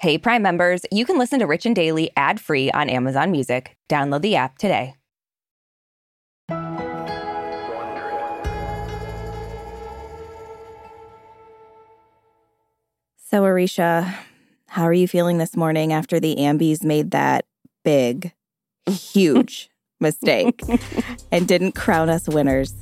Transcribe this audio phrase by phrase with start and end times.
[0.00, 3.76] Hey, Prime members, you can listen to Rich and Daily ad free on Amazon Music.
[3.86, 4.94] Download the app today.
[13.18, 14.14] So, Aricia,
[14.68, 17.44] how are you feeling this morning after the Ambies made that
[17.84, 18.32] big,
[18.86, 19.68] huge
[20.00, 20.62] mistake
[21.30, 22.72] and didn't crown us winners?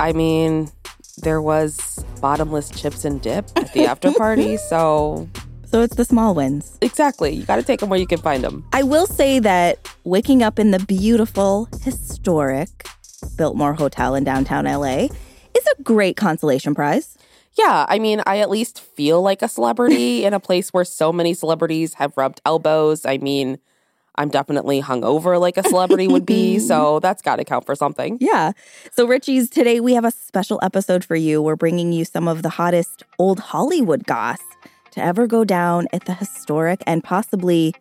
[0.00, 0.70] I mean,
[1.18, 5.28] there was bottomless chips and dip at the after party, so
[5.70, 6.78] So, it's the small wins.
[6.80, 8.64] exactly, you got to take them where you can find them.
[8.72, 12.86] I will say that waking up in the beautiful, historic
[13.36, 15.08] Biltmore Hotel in downtown LA
[15.54, 17.18] is a great consolation prize.
[17.58, 21.12] Yeah, I mean, I at least feel like a celebrity in a place where so
[21.12, 23.04] many celebrities have rubbed elbows.
[23.04, 23.58] I mean,
[24.14, 28.16] I'm definitely hungover like a celebrity would be, so that's got to count for something.
[28.22, 28.52] Yeah.
[28.92, 31.42] So, Richie's, today we have a special episode for you.
[31.42, 34.40] We're bringing you some of the hottest old Hollywood goss
[34.92, 37.74] to ever go down at the historic and possibly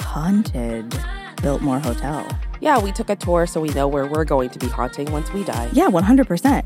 [0.00, 0.94] haunted
[1.42, 2.26] Biltmore Hotel.
[2.60, 5.32] Yeah, we took a tour so we know where we're going to be haunting once
[5.32, 5.68] we die.
[5.72, 6.64] Yeah, 100%.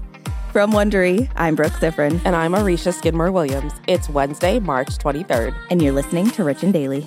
[0.52, 3.72] From Wondery, I'm Brooke Siffrinn, And I'm Aricia Skidmore Williams.
[3.86, 5.54] It's Wednesday, March 23rd.
[5.70, 7.06] and you're listening to Rich and Daily.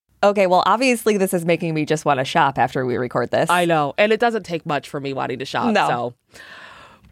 [0.23, 3.49] Okay, well, obviously, this is making me just want to shop after we record this.
[3.49, 5.73] I know, and it doesn't take much for me wanting to shop.
[5.73, 5.87] No.
[5.87, 6.39] So,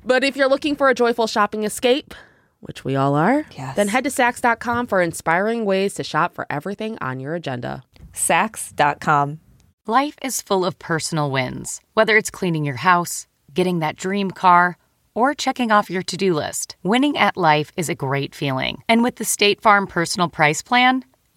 [0.05, 2.13] but if you're looking for a joyful shopping escape,
[2.59, 3.75] which we all are, Yes.
[3.75, 7.83] then head to Saks.com for inspiring ways to shop for everything on your agenda.
[8.13, 9.39] Saks.com.
[9.87, 14.77] Life is full of personal wins, whether it's cleaning your house, getting that dream car,
[15.15, 16.75] or checking off your to do list.
[16.83, 18.83] Winning at life is a great feeling.
[18.87, 21.03] And with the State Farm Personal Price Plan,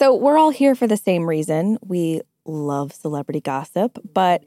[0.00, 1.76] So, we're all here for the same reason.
[1.84, 4.44] We love celebrity gossip, but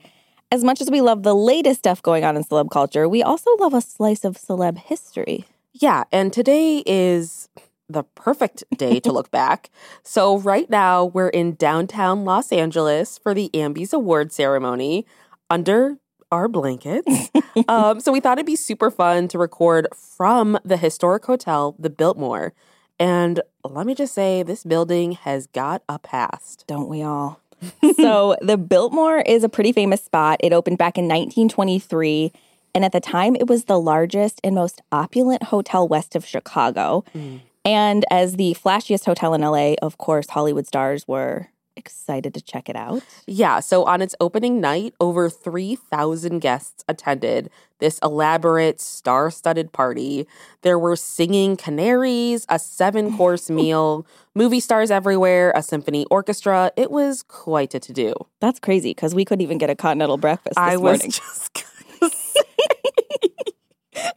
[0.49, 3.49] as much as we love the latest stuff going on in celeb culture, we also
[3.57, 5.45] love a slice of celeb history.
[5.73, 7.49] Yeah, and today is
[7.89, 9.69] the perfect day to look back.
[10.03, 15.05] So, right now, we're in downtown Los Angeles for the Ambies Award ceremony
[15.49, 15.97] under
[16.31, 17.29] our blankets.
[17.67, 21.89] um, so, we thought it'd be super fun to record from the historic hotel, the
[21.89, 22.53] Biltmore.
[23.01, 26.65] And let me just say, this building has got a past.
[26.67, 27.41] Don't we all?
[27.95, 30.39] so, the Biltmore is a pretty famous spot.
[30.43, 32.31] It opened back in 1923.
[32.75, 37.03] And at the time, it was the largest and most opulent hotel west of Chicago.
[37.15, 37.41] Mm.
[37.65, 42.69] And as the flashiest hotel in LA, of course, Hollywood stars were excited to check
[42.69, 43.03] it out.
[43.27, 50.27] Yeah, so on its opening night, over 3,000 guests attended this elaborate, star studded party.
[50.61, 56.71] There were singing canaries, a seven course meal, movie stars everywhere, a symphony orchestra.
[56.77, 58.13] It was quite a to do.
[58.39, 61.11] That's crazy because we couldn't even get a continental breakfast this I was morning.
[61.11, 61.65] just.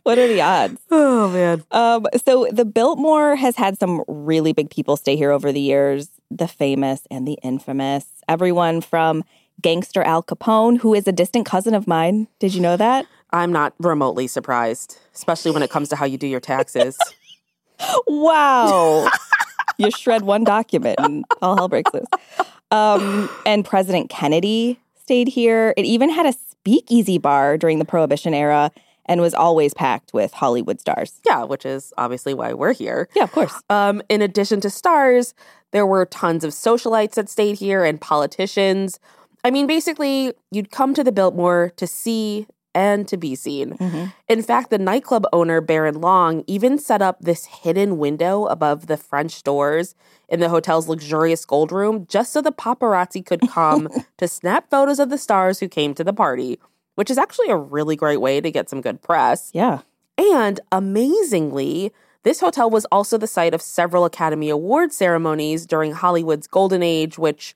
[0.02, 0.80] what are the odds?
[0.90, 1.64] oh, man.
[1.70, 6.08] Um, so the Biltmore has had some really big people stay here over the years,
[6.30, 8.06] the famous and the infamous.
[8.28, 9.24] Everyone from
[9.60, 12.28] gangster Al Capone, who is a distant cousin of mine.
[12.38, 13.06] Did you know that?
[13.30, 16.98] I'm not remotely surprised, especially when it comes to how you do your taxes.
[18.06, 19.08] Wow.
[19.78, 22.06] you shred one document and all hell breaks loose.
[22.70, 25.74] Um, and President Kennedy stayed here.
[25.76, 28.70] It even had a speakeasy bar during the Prohibition era
[29.06, 31.20] and was always packed with Hollywood stars.
[31.26, 33.08] Yeah, which is obviously why we're here.
[33.14, 33.54] Yeah, of course.
[33.70, 35.34] Um, in addition to stars,
[35.72, 38.98] there were tons of socialites that stayed here and politicians.
[39.44, 42.46] I mean, basically, you'd come to the Biltmore to see
[42.76, 43.74] and to be seen.
[43.78, 44.12] Mhm.
[44.28, 48.96] In fact, the nightclub owner, Baron Long, even set up this hidden window above the
[48.96, 49.94] French doors
[50.28, 54.98] in the hotel's luxurious gold room just so the paparazzi could come to snap photos
[54.98, 56.58] of the stars who came to the party,
[56.94, 59.50] which is actually a really great way to get some good press.
[59.52, 59.80] Yeah.
[60.16, 61.92] And amazingly,
[62.22, 67.18] this hotel was also the site of several Academy Award ceremonies during Hollywood's golden age,
[67.18, 67.54] which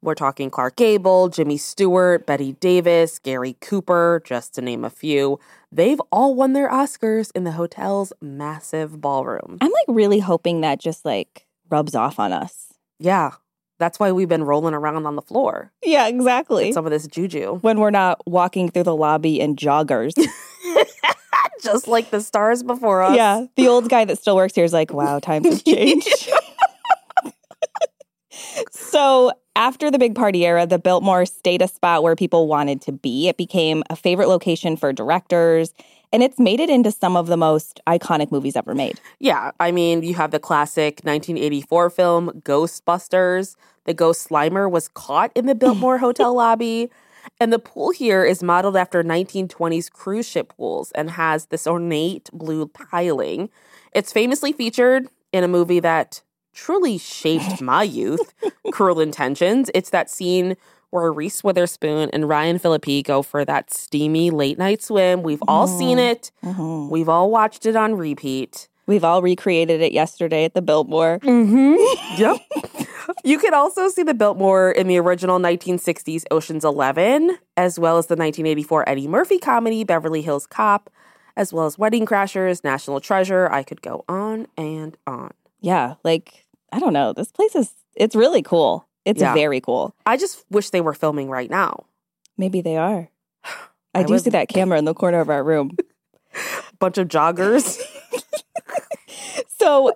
[0.00, 5.38] we're talking Clark Gable, Jimmy Stewart, Bette Davis, Gary Cooper, just to name a few.
[5.72, 9.58] They've all won their Oscars in the hotel's massive ballroom.
[9.60, 12.74] I'm like really hoping that just like rubs off on us.
[12.98, 13.32] Yeah,
[13.78, 15.72] that's why we've been rolling around on the floor.
[15.84, 16.72] Yeah, exactly.
[16.72, 17.58] Some of this juju.
[17.60, 20.12] when we're not walking through the lobby in joggers.
[21.62, 23.16] Just like the stars before us.
[23.16, 23.44] yeah.
[23.56, 26.30] The old guy that still works here is like, wow, times have changed.
[28.70, 32.92] so after the big party era, the Biltmore stayed a spot where people wanted to
[32.92, 33.28] be.
[33.28, 35.74] It became a favorite location for directors,
[36.12, 39.00] and it's made it into some of the most iconic movies ever made.
[39.18, 43.56] Yeah, I mean, you have the classic 1984 film Ghostbusters.
[43.84, 46.90] The ghost Slimer was caught in the Biltmore Hotel lobby.
[47.40, 52.30] And the pool here is modeled after 1920s cruise ship pools and has this ornate
[52.32, 53.50] blue tiling.
[53.92, 56.22] It's famously featured in a movie that
[56.54, 58.34] truly shaped my youth,
[58.72, 59.70] Cruel Intentions.
[59.74, 60.56] It's that scene
[60.90, 65.22] where Reese Witherspoon and Ryan Phillippe go for that steamy late night swim.
[65.22, 66.30] We've all seen it.
[66.44, 66.88] Mhm.
[66.90, 68.68] We've all watched it on repeat.
[68.86, 71.18] We've all recreated it yesterday at the Biltmore.
[71.22, 71.76] Mm-hmm.
[72.18, 72.38] Yep.
[73.24, 78.06] you can also see the Biltmore in the original 1960s Ocean's Eleven, as well as
[78.06, 80.90] the 1984 Eddie Murphy comedy Beverly Hills Cop,
[81.36, 83.48] as well as Wedding Crashers, National Treasure.
[83.52, 85.30] I could go on and on.
[85.60, 87.12] Yeah, like, I don't know.
[87.12, 88.87] This place is, it's really cool.
[89.08, 89.32] It's Yeah.
[89.34, 89.94] very cool.
[90.04, 91.86] I just wish they were filming right now.
[92.36, 93.08] Maybe they are.
[93.44, 95.70] I, I do would- see that camera in the corner of our room.
[96.78, 97.80] Bunch of joggers.
[99.60, 99.92] So,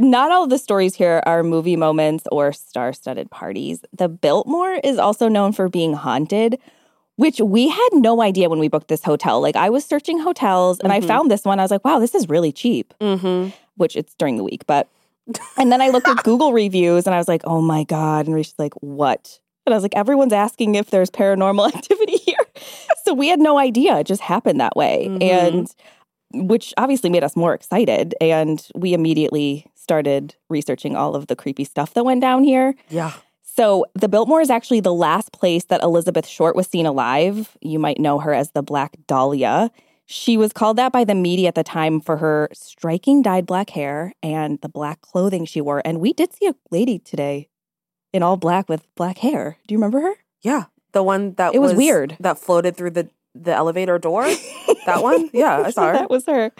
[0.00, 3.84] not all the stories here are movie moments or star studded parties.
[3.96, 6.58] The Biltmore is also known for being haunted,
[7.14, 9.40] which we had no idea when we booked this hotel.
[9.40, 10.96] Like, I was searching hotels and Mhm.
[10.96, 11.60] I found this one.
[11.60, 13.50] I was like, wow, this is really cheap, mm-hmm.
[13.76, 14.66] which it's during the week.
[14.66, 14.88] But,
[15.58, 18.26] and then I looked at Google reviews and I was like, oh my God.
[18.26, 19.40] And Reese's like, what?
[19.66, 22.36] And I was like, everyone's asking if there's paranormal activity here.
[23.04, 23.98] so we had no idea.
[23.98, 25.06] It just happened that way.
[25.08, 25.22] Mhm.
[25.22, 25.74] And
[26.48, 28.14] which obviously made us more excited.
[28.20, 32.74] And we immediately started researching all of the creepy stuff that went down here.
[32.88, 33.12] Yeah.
[33.42, 37.56] So, the Biltmore is actually the last place that Elizabeth Short was seen alive.
[37.62, 39.70] You might know her as the Black Dahlia.
[40.06, 43.70] She was called that by the media at the time for her striking dyed black
[43.70, 45.82] hair and the black clothing she wore.
[45.84, 47.48] And we did see a lady today
[48.12, 49.58] in all black with black hair.
[49.66, 50.14] Do you remember her?
[50.42, 50.64] Yeah.
[50.92, 52.16] The one that It was weird.
[52.20, 54.24] That floated through the, the elevator door.
[54.86, 55.28] that one?
[55.32, 55.92] Yeah, I saw her.
[55.94, 56.52] that was her.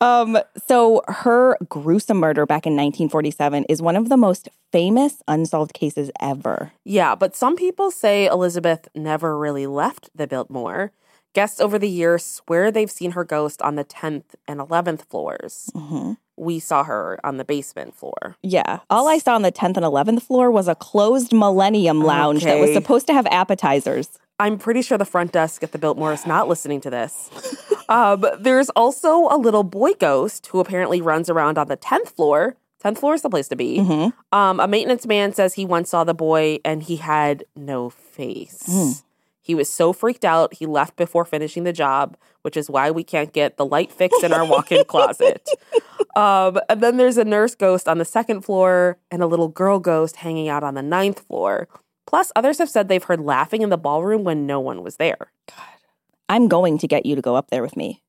[0.00, 5.74] Um, so her gruesome murder back in 1947 is one of the most famous unsolved
[5.74, 6.70] cases ever.
[6.84, 10.92] Yeah, but some people say Elizabeth never really left the Biltmore.
[11.34, 15.68] Guests over the years swear they've seen her ghost on the 10th and 11th floors.
[15.74, 16.16] Mhm.
[16.36, 18.36] We saw her on the basement floor.
[18.42, 18.78] Yeah.
[18.88, 22.58] All I saw on the 10th and 11th floor was a closed Millennium Lounge that
[22.60, 24.08] was supposed to have appetizers.
[24.40, 27.30] I'm pretty sure the front desk at the Biltmore is not listening to this.
[27.88, 32.56] um, there's also a little boy ghost who apparently runs around on the 10th floor.
[32.84, 33.78] 10th floor is the place to be.
[33.78, 34.12] Mhm.
[34.32, 38.64] Um, a maintenance man says he once saw the boy and he had no face.
[38.68, 39.02] Mm.
[39.44, 43.04] He was so freaked out, he left before finishing the job, which is why we
[43.04, 45.46] can't get the light fixed in our walk in closet.
[46.16, 49.78] Um, and then there's a nurse ghost on the second floor and a little girl
[49.78, 51.68] ghost hanging out on the ninth floor.
[52.06, 55.30] Plus, others have said they've heard laughing in the ballroom when no one was there.
[55.46, 55.66] God.
[56.30, 58.02] I'm going to get you to go up there with me.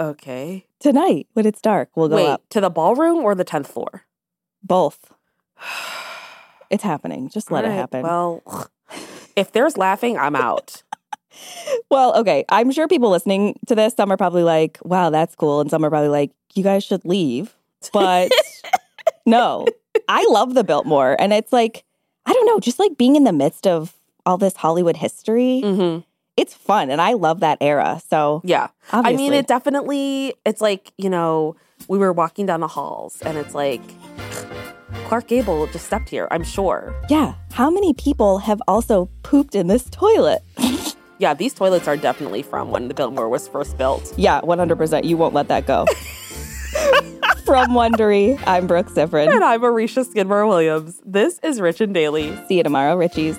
[0.00, 0.66] Okay.
[0.80, 2.42] Tonight, when it's dark, we'll go Wait, up.
[2.48, 4.02] to the ballroom or the 10th floor?
[4.64, 5.12] Both.
[6.70, 7.28] It's happening.
[7.28, 8.02] Just let All it happen.
[8.02, 8.42] Well,
[9.36, 10.82] if there's laughing, I'm out.
[11.90, 12.44] Well, okay.
[12.48, 15.60] I'm sure people listening to this, some are probably like, wow, that's cool.
[15.60, 17.54] And some are probably like, you guys should leave.
[17.92, 18.30] But
[19.26, 19.66] no,
[20.08, 21.16] I love the Biltmore.
[21.18, 21.84] And it's like,
[22.26, 25.98] I don't know, just like being in the midst of all this Hollywood history, hmm
[26.34, 26.90] it's fun.
[26.90, 28.00] And I love that era.
[28.08, 28.68] So Yeah.
[28.90, 29.14] obviously.
[29.14, 31.56] I mean, it definitely, it's like, you know,
[31.88, 33.82] we were walking down the halls and it's like
[35.12, 36.94] Clark Gable just stepped here, I'm sure.
[37.10, 40.42] Yeah, how many people have also pooped in this toilet?
[41.18, 44.12] Yeah, these toilets are definitely from when the Biltmore was first built.
[44.16, 45.04] yeah, 100%.
[45.04, 45.84] You won't let that go.
[47.44, 49.32] From Wondery, I'm Brooke Siffrinn.
[49.32, 51.00] And I'm Aricia Skidmore Williams.
[51.04, 52.36] This is Rich and Daily.
[52.48, 53.38] See you tomorrow, Richies.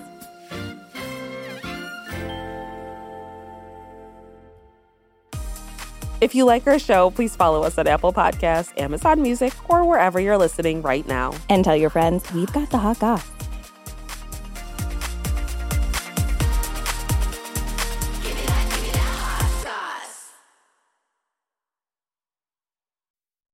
[6.24, 10.22] If you like our show, please follow us on Apple Podcasts, Amazon Music, or wherever
[10.22, 11.34] you're listening right now.
[11.50, 13.30] And tell your friends we've got the hot goss.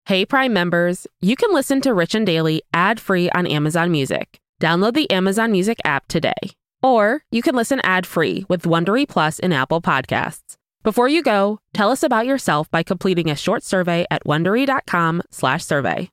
[0.05, 4.39] Hey Prime members, you can listen to Rich and Daily ad-free on Amazon Music.
[4.61, 6.37] Download the Amazon Music app today.
[6.83, 10.58] Or you can listen ad-free with Wondery Plus in Apple Podcasts.
[10.81, 16.09] Before you go, tell us about yourself by completing a short survey at wondery.com/survey.